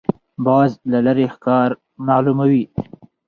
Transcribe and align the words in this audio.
باز 0.45 0.71
له 0.91 0.99
لرې 1.05 1.25
ښکار 1.33 1.69
معلوموي 2.07 2.63